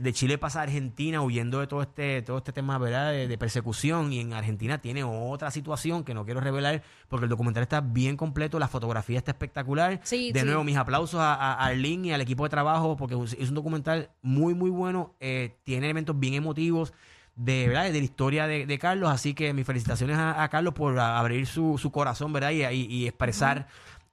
De 0.01 0.11
Chile 0.13 0.37
pasa 0.37 0.59
a 0.59 0.63
Argentina 0.63 1.21
huyendo 1.21 1.59
de 1.61 1.67
todo 1.67 1.81
este, 1.81 2.21
todo 2.21 2.37
este 2.39 2.51
tema 2.51 2.77
¿verdad? 2.77 3.11
De, 3.11 3.27
de 3.27 3.37
persecución 3.37 4.11
y 4.11 4.19
en 4.19 4.33
Argentina 4.33 4.79
tiene 4.81 5.03
otra 5.03 5.51
situación 5.51 6.03
que 6.03 6.13
no 6.13 6.25
quiero 6.25 6.41
revelar 6.41 6.83
porque 7.07 7.25
el 7.25 7.29
documental 7.29 7.63
está 7.63 7.79
bien 7.81 8.17
completo, 8.17 8.59
la 8.59 8.67
fotografía 8.67 9.17
está 9.17 9.31
espectacular. 9.31 9.99
Sí, 10.03 10.31
de 10.31 10.41
sí. 10.41 10.45
nuevo, 10.45 10.63
mis 10.63 10.75
aplausos 10.77 11.19
a, 11.21 11.33
a 11.35 11.53
Arlene 11.65 12.07
y 12.09 12.11
al 12.11 12.21
equipo 12.21 12.43
de 12.43 12.49
trabajo 12.49 12.97
porque 12.97 13.15
es 13.39 13.49
un 13.49 13.55
documental 13.55 14.09
muy, 14.21 14.53
muy 14.53 14.69
bueno. 14.69 15.15
eh, 15.19 15.55
tiene 15.63 15.85
elementos 15.87 16.19
bien 16.19 16.33
emotivos 16.33 16.93
de, 17.35 17.67
¿verdad? 17.69 17.85
de 17.85 17.91
la 17.99 18.03
historia 18.03 18.47
de, 18.47 18.65
de 18.65 18.77
Carlos. 18.79 19.09
Así 19.09 19.33
que 19.33 19.53
mis 19.53 19.65
felicitaciones 19.65 20.17
a, 20.17 20.43
a 20.43 20.49
Carlos 20.49 20.73
por 20.73 20.99
a- 20.99 21.17
abrir 21.19 21.47
su, 21.47 21.77
su 21.77 21.91
corazón 21.91 22.33
¿verdad? 22.33 22.51
Y, 22.51 22.63
y- 22.65 22.85
y 22.93 23.07
expresar 23.07 23.67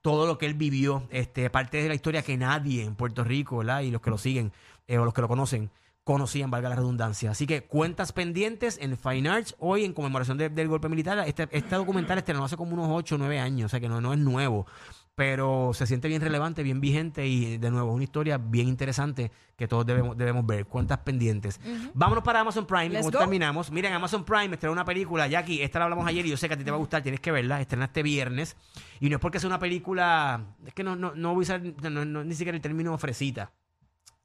todo 0.07 0.25
lo 0.29 0.39
que 0.39 0.47
él 0.47 0.55
vivió. 0.55 1.03
Este, 1.11 1.51
parte 1.51 1.83
de 1.83 1.89
la 1.89 1.95
historia 1.97 2.23
que 2.23 2.37
nadie 2.37 2.85
en 2.85 2.95
Puerto 2.95 3.25
Rico 3.25 3.57
¿verdad? 3.59 3.81
y 3.81 3.91
los 3.91 4.01
que 4.01 4.11
lo 4.11 4.19
siguen 4.19 4.53
eh, 4.87 4.99
o 4.99 5.05
los 5.05 5.13
que 5.13 5.21
lo 5.21 5.27
conocen 5.27 5.69
conocían, 6.05 6.49
valga 6.53 6.69
la 6.69 6.77
redundancia. 6.77 7.33
Así 7.33 7.49
que 7.49 7.65
cuentas 7.65 8.13
pendientes 8.13 8.79
en 8.81 8.97
Fine 8.97 9.29
Arts 9.29 9.57
hoy 9.59 9.85
en 9.85 9.93
conmemoración 9.93 10.39
de- 10.39 10.49
del 10.49 10.69
golpe 10.69 10.89
militar. 10.89 11.19
Este, 11.27 11.49
este 11.51 11.75
documental 11.75 12.19
estrenó 12.19 12.45
hace 12.45 12.57
como 12.57 12.75
unos 12.75 12.87
8 12.89 13.17
o 13.17 13.19
9 13.19 13.41
años, 13.41 13.67
o 13.67 13.69
sea 13.71 13.81
que 13.81 13.89
no, 13.89 14.01
no 14.01 14.13
es 14.13 14.21
nuevo 14.21 14.65
pero 15.17 15.71
se 15.73 15.87
siente 15.87 16.09
bien 16.09 16.21
relevante, 16.21 16.63
bien 16.63 16.79
vigente 16.79 17.27
y 17.27 17.57
de 17.57 17.71
nuevo 17.71 17.91
una 17.95 18.05
historia 18.05 18.37
bien 18.37 18.69
interesante 18.69 19.33
que 19.57 19.67
todos 19.67 19.87
debemos, 19.87 20.15
debemos 20.17 20.45
ver. 20.47 20.67
Cuentas 20.67 20.99
pendientes. 20.99 21.59
Vámonos 21.95 22.23
para 22.23 22.41
Amazon 22.41 22.67
Prime, 22.67 22.91
Let's 22.91 23.07
terminamos. 23.21 23.71
Miren, 23.73 23.95
Amazon 23.95 24.25
Prime 24.27 24.53
estrena 24.53 24.73
una 24.73 24.85
película, 24.85 25.27
Jackie, 25.27 25.63
esta 25.63 25.79
la 25.79 25.87
hablamos 25.87 26.07
ayer 26.07 26.27
y 26.27 26.29
yo 26.29 26.37
sé 26.37 26.49
que 26.49 26.55
a 26.55 26.59
ti 26.59 26.65
te 26.65 26.71
va 26.71 26.77
a 26.77 26.81
gustar, 26.81 27.03
tienes 27.03 27.21
que 27.21 27.33
verla, 27.33 27.63
estrena 27.63 27.87
este 27.87 28.03
viernes. 28.03 28.57
Y 29.01 29.09
no 29.09 29.17
es 29.17 29.21
porque 29.23 29.41
sea 29.41 29.49
una 29.49 29.59
película, 29.59 30.45
es 30.67 30.75
que 30.75 30.85
no, 30.85 30.95
no, 30.97 31.15
no 31.15 31.33
voy 31.33 31.43
a 31.43 31.45
usar 31.45 31.63
no- 31.91 32.05
no- 32.05 32.23
ni 32.23 32.35
siquiera 32.35 32.55
el 32.55 32.61
término 32.63 32.97
fresita. 32.99 33.53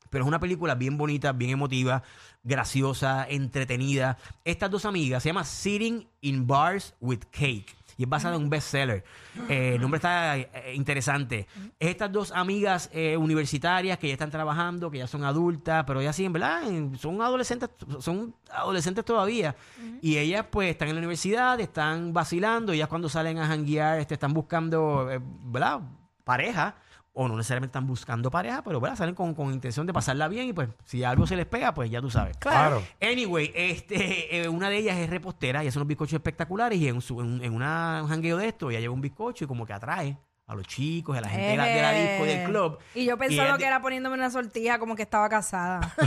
Pero 0.09 0.25
es 0.25 0.27
una 0.27 0.41
película 0.41 0.75
bien 0.75 0.97
bonita, 0.97 1.31
bien 1.31 1.51
emotiva, 1.51 2.03
graciosa, 2.43 3.25
entretenida. 3.29 4.17
Estas 4.43 4.69
dos 4.69 4.83
amigas 4.83 5.23
se 5.23 5.29
llama 5.29 5.45
Sitting 5.45 6.05
in 6.19 6.45
Bars 6.47 6.93
with 6.99 7.19
Cake. 7.31 7.67
Y 7.97 8.03
es 8.03 8.09
basada 8.09 8.35
en 8.35 8.43
un 8.43 8.49
bestseller. 8.49 9.03
Eh, 9.49 9.73
el 9.75 9.81
nombre 9.81 9.97
está 9.97 10.37
eh, 10.37 10.73
interesante. 10.75 11.47
Estas 11.79 12.11
dos 12.11 12.31
amigas 12.31 12.89
eh, 12.93 13.17
universitarias 13.17 13.97
que 13.97 14.07
ya 14.07 14.13
están 14.13 14.31
trabajando, 14.31 14.89
que 14.89 14.99
ya 14.99 15.07
son 15.07 15.23
adultas, 15.23 15.83
pero 15.85 16.01
ya 16.01 16.13
siguen, 16.13 16.33
¿verdad? 16.33 16.61
Son 16.99 17.21
adolescentes, 17.21 17.69
son 17.99 18.35
adolescentes 18.51 19.05
todavía. 19.05 19.55
Y 20.01 20.17
ellas 20.17 20.45
pues 20.49 20.71
están 20.71 20.89
en 20.89 20.95
la 20.95 20.99
universidad, 20.99 21.59
están 21.59 22.13
vacilando. 22.13 22.73
Ellas 22.73 22.87
cuando 22.87 23.09
salen 23.09 23.37
a 23.37 23.47
janguear, 23.47 23.99
este, 23.99 24.15
están 24.15 24.33
buscando, 24.33 25.09
eh, 25.11 25.19
¿verdad? 25.21 25.81
Pareja. 26.23 26.75
O 27.13 27.27
no 27.27 27.35
necesariamente 27.35 27.71
están 27.71 27.87
buscando 27.87 28.31
pareja, 28.31 28.63
pero 28.63 28.79
¿verdad? 28.79 28.97
salen 28.97 29.15
con, 29.15 29.33
con 29.33 29.51
intención 29.51 29.85
de 29.85 29.91
pasarla 29.91 30.29
bien 30.29 30.47
y 30.47 30.53
pues 30.53 30.69
si 30.85 31.03
algo 31.03 31.27
se 31.27 31.35
les 31.35 31.45
pega, 31.45 31.73
pues 31.73 31.91
ya 31.91 31.99
tú 31.99 32.09
sabes. 32.09 32.37
Claro. 32.37 32.81
Anyway, 33.01 33.51
este, 33.53 34.37
eh, 34.41 34.47
una 34.47 34.69
de 34.69 34.77
ellas 34.77 34.97
es 34.97 35.09
repostera 35.09 35.63
y 35.63 35.67
hace 35.67 35.77
unos 35.77 35.87
bizcochos 35.87 36.13
espectaculares 36.13 36.79
y 36.79 36.87
en, 36.87 37.01
su, 37.01 37.19
en, 37.19 37.43
en 37.43 37.53
una, 37.53 37.99
un 38.03 38.09
jangueo 38.09 38.37
de 38.37 38.47
esto 38.47 38.69
ella 38.69 38.79
lleva 38.79 38.93
un 38.93 39.01
bizcocho 39.01 39.43
y 39.43 39.47
como 39.47 39.65
que 39.65 39.73
atrae 39.73 40.17
a 40.47 40.55
los 40.55 40.67
chicos, 40.67 41.17
a 41.17 41.21
la 41.21 41.29
gente 41.29 41.47
de 41.47 41.57
la, 41.57 41.65
de 41.65 41.81
la 41.81 41.91
disco, 41.93 42.25
del 42.25 42.45
club. 42.45 42.77
Y 42.93 43.05
yo 43.05 43.17
pensaba 43.17 43.57
que 43.57 43.65
era 43.65 43.81
poniéndome 43.81 44.15
una 44.15 44.29
sortija 44.29 44.79
como 44.79 44.95
que 44.95 45.03
estaba 45.03 45.29
casada. 45.29 45.93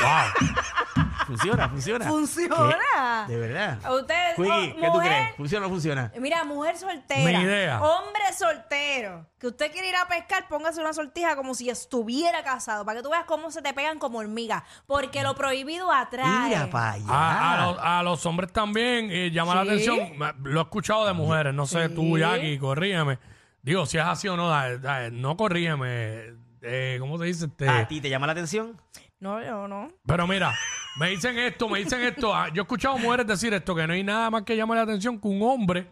Wow. 0.00 1.09
Funciona, 1.30 1.68
funciona. 1.68 2.04
Funciona. 2.06 3.24
¿Qué? 3.26 3.32
De 3.34 3.38
verdad. 3.40 3.92
Ustedes, 3.94 4.34
Quickie, 4.36 4.50
oh, 4.50 4.76
¿qué 4.80 4.86
tú 4.86 4.92
mujer- 4.92 5.08
crees? 5.12 5.36
¿Funciona 5.36 5.66
o 5.66 5.68
no 5.68 5.74
funciona? 5.74 6.12
Mira, 6.18 6.44
mujer 6.44 6.76
soltera. 6.76 7.38
Ni 7.38 7.44
idea. 7.44 7.80
Hombre 7.82 8.22
soltero. 8.36 9.26
Que 9.38 9.46
usted 9.46 9.72
quiere 9.72 9.88
ir 9.88 9.96
a 9.96 10.06
pescar, 10.06 10.48
póngase 10.48 10.80
una 10.80 10.92
sortija 10.92 11.36
como 11.36 11.54
si 11.54 11.70
estuviera 11.70 12.42
casado. 12.42 12.84
Para 12.84 12.98
que 12.98 13.02
tú 13.02 13.10
veas 13.10 13.24
cómo 13.24 13.50
se 13.50 13.62
te 13.62 13.72
pegan 13.72 13.98
como 13.98 14.18
hormigas. 14.18 14.62
Porque 14.86 15.22
lo 15.22 15.34
prohibido 15.34 15.90
atrae. 15.92 16.48
Mira 16.48 16.68
para 16.70 16.92
allá. 16.92 17.04
A, 17.08 17.54
a 17.54 17.66
los, 17.66 17.78
a 17.80 18.02
los 18.02 18.26
hombres 18.26 18.52
también 18.52 19.10
eh, 19.10 19.30
llama 19.30 19.54
la 19.54 19.62
Sí. 19.62 19.68
atención. 19.68 20.18
Me- 20.18 20.34
Lo 20.50 20.60
he 20.60 20.62
escuchado 20.64 21.06
de 21.06 21.12
mujeres. 21.12 21.54
No 21.54 21.66
sé, 21.66 21.88
tú, 21.88 22.02
Sí. 22.16 22.20
Jackie, 22.20 22.58
corrígeme. 22.58 23.18
Digo, 23.62 23.86
si 23.86 23.98
es 23.98 24.04
así 24.04 24.26
o 24.28 24.36
no, 24.36 24.48
da- 24.48 24.78
da- 24.78 25.10
no 25.10 25.36
corrígeme. 25.36 26.34
Eh, 26.62 26.96
¿Cómo 27.00 27.18
te 27.18 27.24
dice? 27.24 27.46
Este? 27.46 27.68
¿A 27.68 27.88
ti 27.88 28.00
te 28.02 28.10
llama 28.10 28.26
la 28.26 28.32
atención? 28.32 28.78
No, 29.20 29.42
yo 29.42 29.68
no. 29.68 29.88
Pero 30.06 30.26
mira, 30.26 30.54
me 30.98 31.10
dicen 31.10 31.38
esto, 31.38 31.68
me 31.68 31.78
dicen 31.80 32.00
esto. 32.02 32.34
Ah, 32.34 32.48
Yo 32.48 32.62
he 32.62 32.64
escuchado 32.64 32.96
mujeres 32.98 33.26
decir 33.26 33.52
esto, 33.52 33.74
que 33.74 33.86
no 33.86 33.92
hay 33.92 34.02
nada 34.02 34.30
más 34.30 34.42
que 34.44 34.56
llame 34.56 34.74
la 34.74 34.82
atención 34.82 35.20
que 35.20 35.28
un 35.28 35.42
hombre 35.42 35.90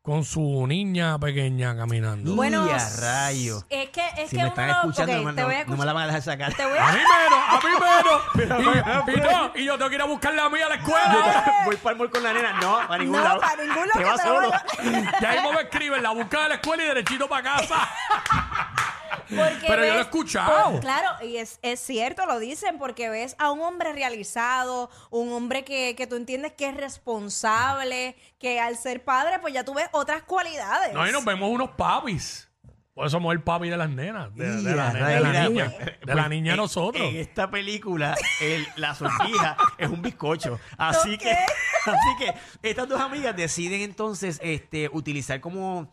con 0.00 0.24
su 0.24 0.66
niña 0.66 1.18
pequeña 1.18 1.76
caminando. 1.76 2.34
Bueno, 2.34 2.66
Y 2.66 2.70
a 2.70 2.78
rayo. 3.00 3.58
Es 3.68 3.90
que, 3.90 4.00
es 4.16 4.30
Si 4.30 4.36
que 4.36 4.42
me 4.42 4.42
uno 4.44 4.48
están 4.48 4.66
no- 4.68 4.72
escuchando, 4.74 5.12
ok, 5.12 5.18
no, 5.18 5.24
me- 5.24 5.32
te 5.34 5.44
voy 5.44 5.54
a 5.56 5.64
no- 5.64 5.70
no 5.72 5.76
me 5.76 5.84
la 5.84 5.92
van 5.92 6.02
a 6.04 6.06
dejar 6.06 6.22
sacar. 6.22 6.54
Te 6.54 6.64
voy 6.64 6.78
A 6.78 6.88
a... 6.88 6.92
mí 6.92 6.98
menos, 6.98 7.40
a 7.48 7.60
mí 7.66 7.74
menos. 7.84 9.08
Y, 9.08 9.10
y 9.10 9.20
no, 9.20 9.52
y 9.56 9.64
yo 9.66 9.76
tengo 9.76 9.90
que 9.90 9.96
ir 9.96 10.00
a 10.02 10.06
buscar 10.06 10.32
la 10.32 10.48
mía 10.48 10.64
a 10.64 10.68
la 10.70 10.74
escuela. 10.76 11.62
Voy 11.66 11.76
para 11.76 11.92
el 11.92 11.98
mall 11.98 12.10
con 12.10 12.22
la 12.22 12.32
nena. 12.32 12.52
No, 12.62 12.78
para 12.88 12.98
ningún 13.02 13.18
No, 13.18 13.24
lado. 13.24 13.40
para 13.40 13.62
ningún 13.62 13.76
lado 13.88 13.90
Te 13.92 13.98
que 13.98 14.04
vas 14.06 14.22
te 14.22 14.26
solo. 14.28 14.48
vaya- 14.50 14.64
Y 15.20 15.24
ahí 15.26 15.38
me 15.54 15.60
escriben, 15.60 16.02
la 16.02 16.10
busca 16.12 16.42
de 16.44 16.48
la 16.48 16.54
escuela 16.54 16.82
y 16.82 16.86
derechito 16.86 17.28
para 17.28 17.42
casa. 17.42 17.88
Porque 19.28 19.66
Pero 19.66 19.84
yo 19.84 19.92
lo 19.92 19.98
he 19.98 20.02
escuchado. 20.02 20.70
por- 20.72 20.80
claro, 20.80 21.08
y 21.24 21.36
es, 21.36 21.58
es 21.62 21.80
cierto, 21.80 22.24
lo 22.26 22.38
dicen, 22.38 22.78
porque 22.78 23.08
ves 23.10 23.36
a 23.38 23.50
un 23.50 23.60
hombre 23.60 23.92
realizado, 23.92 24.90
un 25.10 25.32
hombre 25.32 25.64
que, 25.64 25.94
que 25.96 26.06
tú 26.06 26.16
entiendes 26.16 26.52
que 26.54 26.66
es 26.68 26.76
responsable, 26.76 28.16
que 28.38 28.60
al 28.60 28.76
ser 28.76 29.04
padre, 29.04 29.38
pues 29.40 29.52
ya 29.54 29.64
tú 29.64 29.74
ves 29.74 29.88
otras 29.92 30.22
cualidades. 30.22 30.94
No, 30.94 31.06
y 31.06 31.12
nos 31.12 31.24
vemos 31.24 31.50
unos 31.50 31.70
papis. 31.70 32.48
Por 32.94 33.06
eso 33.06 33.16
somos 33.18 33.32
el 33.32 33.42
papi 33.42 33.68
de 33.68 33.76
las 33.76 33.90
nenas. 33.90 34.34
De, 34.34 34.44
de 34.62 34.74
la, 34.74 34.86
Ya, 34.88 34.92
nena, 34.92 35.08
de 35.08 35.20
la 35.20 35.28
mira, 35.28 35.48
niña. 35.48 35.72
De 36.04 36.14
la 36.16 36.28
niña 36.28 36.50
en- 36.52 36.56
nosotros. 36.56 37.00
En 37.08 37.16
esta 37.16 37.48
película, 37.48 38.16
el- 38.40 38.66
la 38.74 38.92
sortija 38.96 39.56
es 39.78 39.88
un 39.88 40.02
bizcocho. 40.02 40.58
Así 40.76 41.16
que, 41.16 41.30
así 41.86 42.16
que 42.18 42.34
estas 42.68 42.88
dos 42.88 43.00
amigas 43.00 43.36
deciden 43.36 43.82
entonces 43.82 44.40
este, 44.42 44.88
utilizar 44.92 45.40
como. 45.40 45.92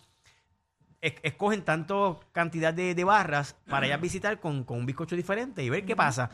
Es- 1.08 1.16
escogen 1.24 1.64
tanto 1.64 2.20
cantidad 2.32 2.74
de, 2.74 2.96
de 2.96 3.04
barras 3.04 3.56
para 3.70 3.86
ellas 3.88 4.02
visitar 4.02 4.40
con, 4.40 4.64
con 4.64 4.80
un 4.80 4.86
bizcocho 4.86 5.16
diferente 5.16 5.64
y 5.64 5.70
ver 5.70 5.86
qué 5.86 5.96
pasa. 5.96 6.30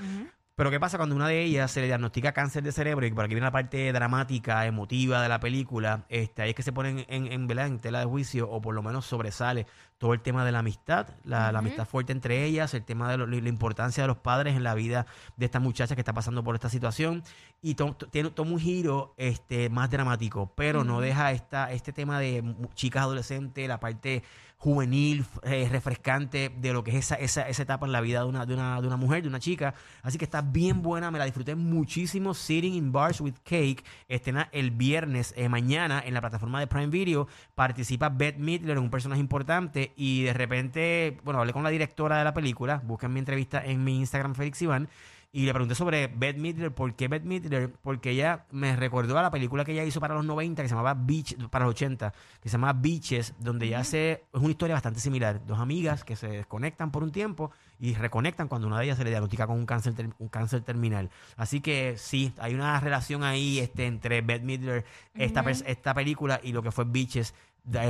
Pero 0.54 0.70
¿qué 0.70 0.80
pasa 0.80 0.98
cuando 0.98 1.16
una 1.16 1.28
de 1.28 1.42
ellas 1.42 1.72
se 1.72 1.80
le 1.82 1.88
diagnostica 1.88 2.34
cáncer 2.34 2.62
de 2.62 2.72
cerebro? 2.72 3.04
Y 3.08 3.12
por 3.12 3.24
aquí 3.26 3.34
viene 3.34 3.46
la 3.48 3.52
parte 3.52 3.92
dramática, 3.94 4.66
emotiva 4.68 5.20
de 5.24 5.30
la 5.30 5.40
película. 5.40 6.04
Este, 6.08 6.42
ahí 6.44 6.50
es 6.50 6.56
que 6.56 6.62
se 6.62 6.72
ponen 6.74 7.06
en, 7.08 7.32
en, 7.32 7.80
tela 7.80 8.00
de 8.00 8.06
juicio 8.06 8.48
o 8.48 8.62
por 8.62 8.76
lo 8.76 8.84
menos 8.84 9.06
sobresale 9.06 9.66
todo 9.98 10.14
el 10.14 10.20
tema 10.20 10.46
de 10.46 10.52
la 10.52 10.60
amistad, 10.60 11.08
la, 11.24 11.52
la 11.52 11.60
amistad 11.60 11.86
fuerte 11.88 12.12
entre 12.12 12.44
ellas, 12.44 12.74
el 12.76 12.84
tema 12.84 13.10
de 13.10 13.18
lo- 13.18 13.26
la 13.28 13.50
importancia 13.50 14.04
de 14.04 14.08
los 14.08 14.18
padres 14.18 14.56
en 14.56 14.64
la 14.64 14.76
vida 14.76 15.06
de 15.38 15.46
esta 15.46 15.60
muchacha 15.60 15.96
que 15.96 16.02
está 16.02 16.14
pasando 16.14 16.44
por 16.44 16.54
esta 16.54 16.70
situación. 16.70 17.24
Y 17.62 17.74
to- 17.76 17.94
to- 17.96 18.08
tiene, 18.10 18.30
toma 18.30 18.52
un 18.52 18.60
giro 18.60 19.14
este, 19.18 19.70
más 19.70 19.90
dramático, 19.90 20.52
pero 20.56 20.84
no 20.84 21.02
deja 21.02 21.32
esta, 21.32 21.72
este 21.72 21.92
tema 21.94 22.20
de 22.20 22.44
chicas 22.76 23.04
adolescentes, 23.04 23.68
la 23.68 23.80
parte 23.80 24.22
juvenil, 24.62 25.26
eh, 25.42 25.68
refrescante 25.72 26.52
de 26.56 26.72
lo 26.72 26.84
que 26.84 26.92
es 26.92 26.98
esa, 26.98 27.16
esa, 27.16 27.50
esa 27.50 27.64
etapa 27.64 27.88
en 27.88 27.92
la 27.92 28.00
vida 28.00 28.20
de 28.20 28.26
una, 28.26 28.46
de, 28.46 28.54
una, 28.54 28.80
de 28.80 28.86
una 28.86 28.96
mujer, 28.96 29.24
de 29.24 29.28
una 29.28 29.40
chica. 29.40 29.74
Así 30.04 30.20
que 30.20 30.24
está 30.24 30.44
bien 30.44 30.84
buena, 30.84 31.10
me 31.10 31.18
la 31.18 31.26
disfruté 31.26 31.56
muchísimo. 31.56 32.36
Sitting 32.36 32.76
in 32.76 32.92
Bars 32.92 33.22
with 33.22 33.34
Cake, 33.44 33.84
estrena 34.08 34.50
el 34.52 34.70
viernes, 34.70 35.34
eh, 35.36 35.50
mañana, 35.50 36.04
en 36.06 36.14
la 36.14 36.22
plataforma 36.22 36.60
de 36.60 36.68
Prime 36.68 36.90
Video. 36.90 37.28
Participa 37.56 38.10
Beth 38.10 38.38
Midler, 38.38 38.78
un 38.78 38.92
personaje 38.92 39.20
importante, 39.20 39.94
y 39.96 40.26
de 40.26 40.34
repente, 40.34 41.18
bueno, 41.24 41.40
hablé 41.40 41.54
con 41.54 41.64
la 41.64 41.72
directora 41.72 42.20
de 42.20 42.24
la 42.24 42.36
película, 42.36 42.84
buscan 42.86 43.12
mi 43.12 43.18
entrevista 43.18 43.66
en 43.66 43.84
mi 43.84 43.98
Instagram, 43.98 44.36
Félix 44.36 44.62
Iván. 44.62 44.90
Y 45.34 45.46
le 45.46 45.54
pregunté 45.54 45.76
sobre 45.76 46.08
Beth 46.08 46.36
Midler. 46.38 46.74
¿Por 46.74 46.94
qué 46.94 47.08
Beth 47.08 47.24
Midler? 47.24 47.72
Porque 47.72 48.10
ella 48.10 48.46
me 48.52 48.76
recordó 48.76 49.18
a 49.18 49.22
la 49.22 49.32
película 49.32 49.64
que 49.64 49.72
ella 49.72 49.86
hizo 49.86 50.02
para 50.02 50.14
los 50.14 50.26
90, 50.26 50.62
que 50.62 50.68
se 50.68 50.76
llamaba 50.76 50.94
Beach, 50.94 51.38
para 51.50 51.64
los 51.64 51.74
80, 51.76 52.14
que 52.42 52.50
se 52.50 52.54
llama 52.54 52.74
Beaches, 52.74 53.34
donde 53.40 53.68
ella 53.68 53.80
hace, 53.80 54.26
es 54.34 54.42
una 54.42 54.50
historia 54.50 54.76
bastante 54.76 55.00
similar. 55.00 55.46
Dos 55.46 55.60
amigas 55.60 56.04
que 56.04 56.18
se 56.18 56.28
desconectan 56.28 56.92
por 56.92 57.04
un 57.04 57.14
tiempo 57.14 57.52
y 57.80 57.94
reconectan 57.94 58.50
cuando 58.50 58.68
una 58.68 58.80
de 58.80 58.86
ellas 58.86 58.98
se 58.98 59.06
le 59.06 59.10
diagnostica 59.10 59.48
con 59.48 59.58
un 59.58 59.66
cáncer, 59.66 59.94
un 60.20 60.28
cáncer 60.28 60.64
terminal. 60.64 61.10
Así 61.38 61.62
que 61.62 61.96
sí, 61.98 62.34
hay 62.38 62.54
una 62.54 62.78
relación 62.82 63.24
ahí 63.24 63.60
este, 63.60 63.86
entre 63.86 64.20
Beth 64.22 64.44
Midler, 64.44 64.84
esta, 65.16 65.50
esta 65.50 65.94
película 65.94 66.42
y 66.44 66.52
lo 66.52 66.62
que 66.62 66.72
fue 66.72 66.84
Beaches 66.84 67.34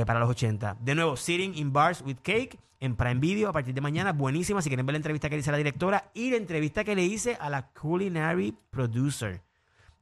para 0.06 0.20
los 0.20 0.30
80. 0.30 0.76
De 0.80 0.94
nuevo, 0.94 1.16
Sitting 1.16 1.54
in 1.56 1.72
Bars 1.72 2.02
with 2.02 2.18
Cake 2.22 2.58
en 2.80 2.96
Prime 2.96 3.20
Video 3.20 3.48
a 3.48 3.52
partir 3.52 3.74
de 3.74 3.80
mañana. 3.80 4.12
Buenísima. 4.12 4.60
Si 4.60 4.68
quieren 4.68 4.86
ver 4.86 4.94
la 4.94 4.98
entrevista 4.98 5.28
que 5.28 5.36
le 5.36 5.40
hice 5.40 5.50
a 5.50 5.52
la 5.52 5.58
directora 5.58 6.10
y 6.14 6.30
la 6.30 6.36
entrevista 6.36 6.84
que 6.84 6.94
le 6.94 7.04
hice 7.04 7.36
a 7.40 7.48
la 7.48 7.68
Culinary 7.72 8.56
Producer, 8.70 9.42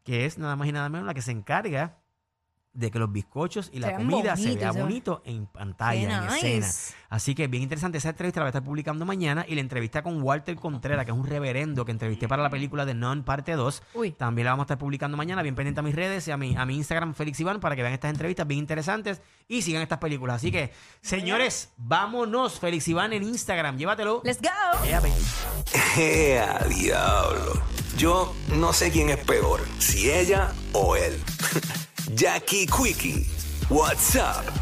que 0.04 0.24
es 0.24 0.38
nada 0.38 0.56
más 0.56 0.68
y 0.68 0.72
nada 0.72 0.88
menos 0.88 1.06
la 1.06 1.14
que 1.14 1.22
se 1.22 1.32
encarga 1.32 1.99
de 2.72 2.90
que 2.90 2.98
los 2.98 3.10
bizcochos 3.10 3.68
y 3.72 3.80
la 3.80 3.88
Se 3.88 3.96
vean 3.96 4.08
comida 4.08 4.36
se 4.36 4.42
bonitos, 4.44 4.74
vea 4.74 4.82
bonito 4.84 5.22
en 5.24 5.46
pantalla, 5.46 6.08
Qué 6.08 6.14
en 6.14 6.34
nice. 6.34 6.56
escena. 6.58 6.96
Así 7.08 7.34
que 7.34 7.48
bien 7.48 7.64
interesante 7.64 7.98
esa 7.98 8.10
entrevista, 8.10 8.38
la 8.38 8.44
voy 8.44 8.48
a 8.48 8.50
estar 8.50 8.62
publicando 8.64 9.04
mañana. 9.04 9.44
Y 9.48 9.56
la 9.56 9.60
entrevista 9.60 10.02
con 10.02 10.22
Walter 10.22 10.54
Contreras, 10.54 11.04
que 11.04 11.10
es 11.10 11.16
un 11.16 11.26
reverendo 11.26 11.84
que 11.84 11.90
entrevisté 11.90 12.28
para 12.28 12.42
la 12.42 12.50
película 12.50 12.86
de 12.86 12.94
Non 12.94 13.24
Parte 13.24 13.52
2. 13.52 13.82
Uy. 13.94 14.12
También 14.12 14.44
la 14.44 14.52
vamos 14.52 14.64
a 14.64 14.66
estar 14.66 14.78
publicando 14.78 15.16
mañana. 15.16 15.42
Bien 15.42 15.56
pendiente 15.56 15.80
a 15.80 15.82
mis 15.82 15.94
redes 15.94 16.28
y 16.28 16.30
a 16.30 16.36
mi, 16.36 16.56
a 16.56 16.64
mi 16.64 16.76
Instagram, 16.76 17.14
Félix 17.14 17.40
Iván, 17.40 17.58
para 17.58 17.74
que 17.74 17.82
vean 17.82 17.94
estas 17.94 18.12
entrevistas 18.12 18.46
bien 18.46 18.60
interesantes 18.60 19.20
y 19.48 19.62
sigan 19.62 19.82
estas 19.82 19.98
películas. 19.98 20.36
Así 20.36 20.52
que, 20.52 20.72
señores, 21.00 21.72
vámonos. 21.76 22.60
Félix 22.60 22.86
Iván 22.86 23.12
en 23.12 23.24
Instagram. 23.24 23.76
Llévatelo. 23.76 24.22
Let's 24.24 24.40
go. 24.40 24.84
Yeah. 24.84 25.02
¡Ea, 25.96 26.58
diablo! 26.68 27.60
Yo 27.96 28.32
no 28.54 28.72
sé 28.72 28.90
quién 28.92 29.10
es 29.10 29.18
peor, 29.18 29.60
si 29.78 30.10
ella 30.10 30.52
o 30.72 30.94
él. 30.94 31.20
Jackie 32.14 32.66
Quickie, 32.66 33.24
WhatsApp 33.70 34.60